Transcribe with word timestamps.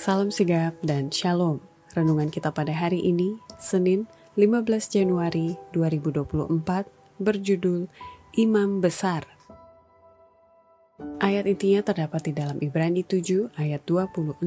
Salam 0.00 0.32
sigap 0.32 0.80
dan 0.80 1.12
shalom. 1.12 1.60
Renungan 1.92 2.32
kita 2.32 2.48
pada 2.56 2.72
hari 2.72 3.04
ini, 3.04 3.36
Senin 3.60 4.08
15 4.32 4.88
Januari 4.88 5.60
2024, 5.76 6.88
berjudul 7.20 7.84
Imam 8.32 8.80
Besar. 8.80 9.28
Ayat 11.20 11.44
intinya 11.44 11.84
terdapat 11.84 12.24
di 12.24 12.32
dalam 12.32 12.56
Ibrani 12.64 13.04
7 13.04 13.52
ayat 13.60 13.84
26. 13.84 14.40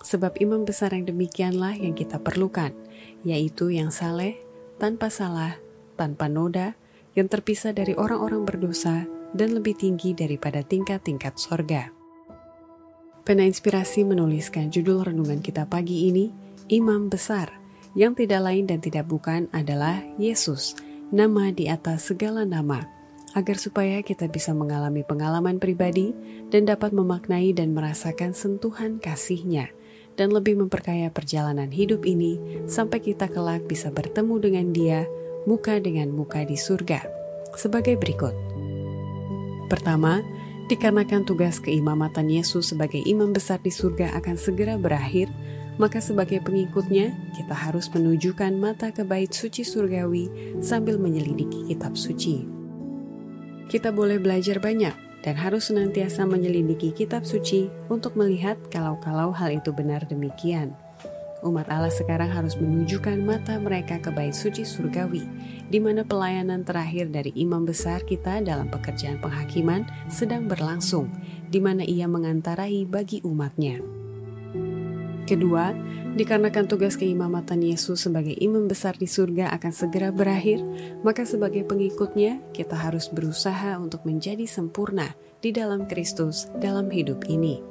Sebab 0.00 0.40
imam 0.40 0.64
besar 0.64 0.96
yang 0.96 1.04
demikianlah 1.04 1.76
yang 1.76 1.92
kita 1.92 2.16
perlukan, 2.16 2.72
yaitu 3.20 3.68
yang 3.68 3.92
saleh, 3.92 4.40
tanpa 4.80 5.12
salah, 5.12 5.60
tanpa 6.00 6.24
noda, 6.32 6.72
yang 7.12 7.28
terpisah 7.28 7.76
dari 7.76 7.92
orang-orang 7.92 8.48
berdosa, 8.48 9.04
dan 9.36 9.52
lebih 9.52 9.76
tinggi 9.76 10.16
daripada 10.16 10.64
tingkat-tingkat 10.64 11.36
sorga. 11.36 11.99
Pena 13.30 13.46
Inspirasi 13.46 14.02
menuliskan 14.02 14.74
judul 14.74 15.06
renungan 15.06 15.38
kita 15.38 15.62
pagi 15.62 16.10
ini, 16.10 16.34
Imam 16.66 17.06
Besar, 17.06 17.46
yang 17.94 18.10
tidak 18.18 18.42
lain 18.42 18.66
dan 18.66 18.82
tidak 18.82 19.06
bukan 19.06 19.46
adalah 19.54 20.02
Yesus, 20.18 20.74
nama 21.14 21.54
di 21.54 21.70
atas 21.70 22.10
segala 22.10 22.42
nama, 22.42 22.82
agar 23.38 23.54
supaya 23.54 24.02
kita 24.02 24.26
bisa 24.26 24.50
mengalami 24.50 25.06
pengalaman 25.06 25.62
pribadi 25.62 26.10
dan 26.50 26.66
dapat 26.66 26.90
memaknai 26.90 27.54
dan 27.54 27.70
merasakan 27.70 28.34
sentuhan 28.34 28.98
kasihnya, 28.98 29.70
dan 30.18 30.34
lebih 30.34 30.58
memperkaya 30.58 31.06
perjalanan 31.14 31.70
hidup 31.70 32.02
ini 32.02 32.34
sampai 32.66 32.98
kita 32.98 33.30
kelak 33.30 33.62
bisa 33.70 33.94
bertemu 33.94 34.34
dengan 34.42 34.66
dia 34.74 35.00
muka 35.46 35.78
dengan 35.78 36.10
muka 36.10 36.42
di 36.42 36.58
surga. 36.58 37.06
Sebagai 37.54 37.94
berikut. 37.94 38.34
Pertama, 39.70 40.18
Dikarenakan 40.70 41.26
tugas 41.26 41.58
keimamatan 41.58 42.30
Yesus 42.30 42.70
sebagai 42.70 43.02
imam 43.02 43.34
besar 43.34 43.58
di 43.58 43.74
surga 43.74 44.14
akan 44.22 44.38
segera 44.38 44.78
berakhir, 44.78 45.26
maka 45.82 45.98
sebagai 45.98 46.38
pengikutnya, 46.46 47.10
kita 47.34 47.50
harus 47.58 47.90
menunjukkan 47.90 48.54
mata 48.54 48.94
ke 48.94 49.02
bait 49.02 49.34
suci 49.34 49.66
surgawi 49.66 50.30
sambil 50.62 50.94
menyelidiki 50.94 51.66
kitab 51.66 51.98
suci. 51.98 52.46
Kita 53.66 53.90
boleh 53.90 54.22
belajar 54.22 54.62
banyak 54.62 54.94
dan 55.26 55.34
harus 55.34 55.74
senantiasa 55.74 56.22
menyelidiki 56.22 56.94
kitab 56.94 57.26
suci 57.26 57.66
untuk 57.90 58.14
melihat 58.14 58.54
kalau-kalau 58.70 59.34
hal 59.34 59.50
itu 59.50 59.74
benar 59.74 60.06
demikian 60.06 60.70
umat 61.46 61.68
Allah 61.72 61.92
sekarang 61.92 62.28
harus 62.28 62.58
menunjukkan 62.58 63.20
mata 63.22 63.56
mereka 63.56 64.00
ke 64.00 64.12
bait 64.12 64.36
suci 64.36 64.62
surgawi, 64.66 65.24
di 65.70 65.78
mana 65.80 66.04
pelayanan 66.04 66.62
terakhir 66.66 67.08
dari 67.08 67.32
imam 67.36 67.64
besar 67.64 68.04
kita 68.04 68.44
dalam 68.44 68.68
pekerjaan 68.68 69.22
penghakiman 69.22 69.88
sedang 70.10 70.48
berlangsung, 70.50 71.08
di 71.48 71.62
mana 71.62 71.86
ia 71.86 72.04
mengantarai 72.10 72.84
bagi 72.84 73.22
umatnya. 73.22 73.80
Kedua, 75.30 75.70
dikarenakan 76.18 76.66
tugas 76.66 76.98
keimamatan 76.98 77.62
Yesus 77.62 78.02
sebagai 78.02 78.34
imam 78.34 78.66
besar 78.66 78.98
di 78.98 79.06
surga 79.06 79.54
akan 79.54 79.70
segera 79.70 80.10
berakhir, 80.10 80.58
maka 81.06 81.22
sebagai 81.22 81.62
pengikutnya 81.62 82.42
kita 82.50 82.74
harus 82.74 83.06
berusaha 83.06 83.78
untuk 83.78 84.02
menjadi 84.02 84.42
sempurna 84.50 85.14
di 85.38 85.54
dalam 85.54 85.86
Kristus 85.86 86.50
dalam 86.58 86.90
hidup 86.90 87.30
ini. 87.30 87.69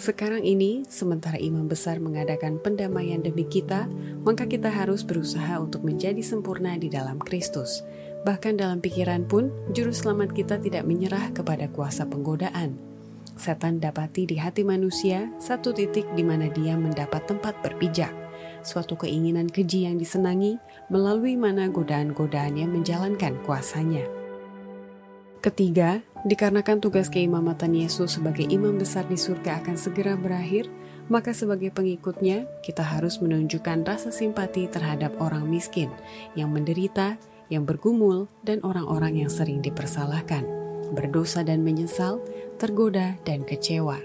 Sekarang 0.00 0.40
ini, 0.40 0.88
sementara 0.88 1.36
imam 1.36 1.68
besar 1.68 2.00
mengadakan 2.00 2.56
pendamaian 2.56 3.20
demi 3.20 3.44
kita, 3.44 3.84
maka 4.24 4.48
kita 4.48 4.72
harus 4.72 5.04
berusaha 5.04 5.60
untuk 5.60 5.84
menjadi 5.84 6.24
sempurna 6.24 6.80
di 6.80 6.88
dalam 6.88 7.20
Kristus. 7.20 7.84
Bahkan 8.24 8.56
dalam 8.56 8.80
pikiran 8.80 9.28
pun, 9.28 9.52
juru 9.74 9.92
selamat 9.92 10.32
kita 10.32 10.56
tidak 10.62 10.88
menyerah 10.88 11.34
kepada 11.36 11.68
kuasa 11.68 12.08
penggodaan. 12.08 12.78
Setan 13.36 13.80
dapati 13.82 14.28
di 14.28 14.36
hati 14.38 14.62
manusia 14.62 15.28
satu 15.40 15.72
titik 15.74 16.06
di 16.16 16.22
mana 16.24 16.48
dia 16.52 16.76
mendapat 16.78 17.28
tempat 17.28 17.58
berpijak, 17.60 18.12
suatu 18.62 18.94
keinginan 18.94 19.50
keji 19.50 19.90
yang 19.90 19.98
disenangi 19.98 20.56
melalui 20.88 21.34
mana 21.34 21.68
godaan-godaannya 21.68 22.64
menjalankan 22.70 23.36
kuasanya. 23.42 24.21
Ketiga, 25.42 25.98
dikarenakan 26.22 26.78
tugas 26.78 27.10
keimamatan 27.10 27.74
Yesus 27.74 28.14
sebagai 28.14 28.46
imam 28.46 28.78
besar 28.78 29.10
di 29.10 29.18
surga 29.18 29.58
akan 29.58 29.74
segera 29.74 30.14
berakhir, 30.14 30.70
maka 31.10 31.34
sebagai 31.34 31.74
pengikutnya 31.74 32.46
kita 32.62 32.86
harus 32.86 33.18
menunjukkan 33.18 33.82
rasa 33.82 34.14
simpati 34.14 34.70
terhadap 34.70 35.18
orang 35.18 35.50
miskin 35.50 35.90
yang 36.38 36.54
menderita, 36.54 37.18
yang 37.50 37.66
bergumul, 37.66 38.30
dan 38.46 38.62
orang-orang 38.62 39.18
yang 39.18 39.26
sering 39.26 39.58
dipersalahkan, 39.58 40.46
berdosa 40.94 41.42
dan 41.42 41.66
menyesal, 41.66 42.22
tergoda 42.62 43.18
dan 43.26 43.42
kecewa. 43.42 43.98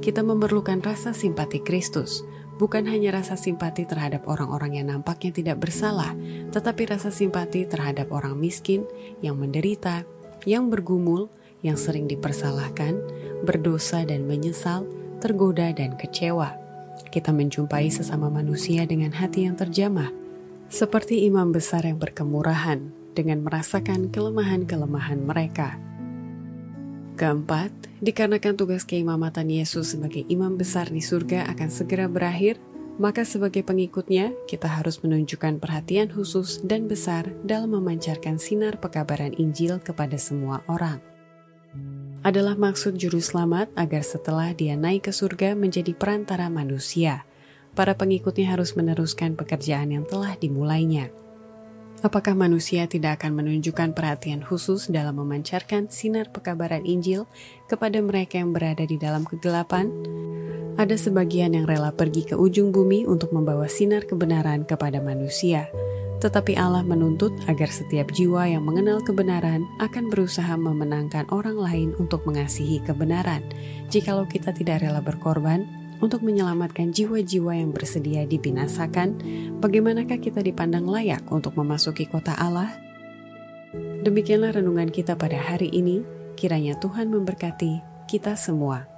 Kita 0.00 0.24
memerlukan 0.24 0.80
rasa 0.80 1.12
simpati 1.12 1.60
Kristus, 1.60 2.24
bukan 2.56 2.88
hanya 2.88 3.20
rasa 3.20 3.36
simpati 3.36 3.84
terhadap 3.84 4.24
orang-orang 4.24 4.80
yang 4.80 4.88
nampaknya 4.88 5.36
tidak 5.36 5.68
bersalah, 5.68 6.16
tetapi 6.48 6.88
rasa 6.88 7.12
simpati 7.12 7.68
terhadap 7.68 8.08
orang 8.08 8.38
miskin 8.38 8.88
yang 9.20 9.36
menderita, 9.36 10.06
yang 10.48 10.72
bergumul, 10.72 11.28
yang 11.64 11.76
sering 11.80 12.08
dipersalahkan, 12.08 13.00
berdosa 13.44 14.04
dan 14.04 14.28
menyesal, 14.28 14.84
tergoda 15.20 15.72
dan 15.72 15.96
kecewa. 15.96 16.56
Kita 17.10 17.32
menjumpai 17.32 17.88
sesama 17.90 18.28
manusia 18.28 18.84
dengan 18.84 19.10
hati 19.12 19.48
yang 19.48 19.56
terjamah, 19.56 20.12
seperti 20.68 21.24
imam 21.26 21.50
besar 21.52 21.84
yang 21.84 21.96
berkemurahan 21.96 22.92
dengan 23.14 23.46
merasakan 23.46 24.10
kelemahan-kelemahan 24.10 25.22
mereka. 25.22 25.78
Keempat, 27.14 27.70
dikarenakan 28.02 28.58
tugas 28.58 28.82
keimamatan 28.82 29.46
Yesus 29.46 29.94
sebagai 29.94 30.26
imam 30.26 30.58
besar 30.58 30.90
di 30.90 30.98
surga 30.98 31.46
akan 31.54 31.70
segera 31.70 32.10
berakhir, 32.10 32.58
maka 32.94 33.26
sebagai 33.26 33.66
pengikutnya 33.66 34.30
kita 34.46 34.70
harus 34.70 35.02
menunjukkan 35.02 35.58
perhatian 35.58 36.10
khusus 36.14 36.62
dan 36.62 36.86
besar 36.86 37.26
dalam 37.42 37.74
memancarkan 37.74 38.38
sinar 38.38 38.78
pekabaran 38.78 39.34
Injil 39.34 39.82
kepada 39.82 40.14
semua 40.14 40.62
orang. 40.70 41.02
Adalah 42.24 42.56
maksud 42.56 42.96
juru 42.96 43.20
selamat 43.20 43.74
agar 43.74 44.00
setelah 44.00 44.54
dia 44.54 44.78
naik 44.78 45.10
ke 45.10 45.12
surga 45.12 45.58
menjadi 45.58 45.92
perantara 45.92 46.46
manusia, 46.48 47.26
para 47.74 47.98
pengikutnya 47.98 48.54
harus 48.54 48.78
meneruskan 48.78 49.34
pekerjaan 49.34 49.92
yang 49.92 50.06
telah 50.06 50.38
dimulainya. 50.38 51.10
Apakah 52.00 52.36
manusia 52.36 52.84
tidak 52.84 53.20
akan 53.20 53.42
menunjukkan 53.42 53.96
perhatian 53.96 54.44
khusus 54.44 54.92
dalam 54.92 55.18
memancarkan 55.18 55.88
sinar 55.88 56.28
pekabaran 56.30 56.84
Injil 56.84 57.24
kepada 57.64 57.96
mereka 58.04 58.38
yang 58.38 58.52
berada 58.52 58.84
di 58.84 59.00
dalam 59.00 59.24
kegelapan? 59.24 59.88
Ada 60.74 60.98
sebagian 60.98 61.54
yang 61.54 61.70
rela 61.70 61.94
pergi 61.94 62.26
ke 62.26 62.34
ujung 62.34 62.74
bumi 62.74 63.06
untuk 63.06 63.30
membawa 63.30 63.70
sinar 63.70 64.10
kebenaran 64.10 64.66
kepada 64.66 64.98
manusia, 64.98 65.70
tetapi 66.18 66.58
Allah 66.58 66.82
menuntut 66.82 67.30
agar 67.46 67.70
setiap 67.70 68.10
jiwa 68.10 68.48
yang 68.50 68.66
mengenal 68.66 68.98
kebenaran 68.98 69.62
akan 69.78 70.10
berusaha 70.10 70.56
memenangkan 70.58 71.30
orang 71.30 71.54
lain 71.54 71.90
untuk 72.02 72.26
mengasihi 72.26 72.82
kebenaran. 72.82 73.46
Jikalau 73.86 74.26
kita 74.26 74.50
tidak 74.50 74.82
rela 74.82 74.98
berkorban, 74.98 75.62
untuk 76.02 76.26
menyelamatkan 76.26 76.90
jiwa-jiwa 76.90 77.54
yang 77.54 77.70
bersedia 77.70 78.26
dibinasakan, 78.26 79.14
bagaimanakah 79.62 80.18
kita 80.18 80.42
dipandang 80.42 80.84
layak 80.90 81.22
untuk 81.30 81.54
memasuki 81.54 82.04
kota 82.04 82.34
Allah? 82.34 82.74
Demikianlah 84.04 84.58
renungan 84.58 84.90
kita 84.90 85.14
pada 85.14 85.38
hari 85.38 85.70
ini. 85.70 86.04
Kiranya 86.34 86.76
Tuhan 86.82 87.08
memberkati 87.14 87.80
kita 88.10 88.34
semua. 88.34 88.93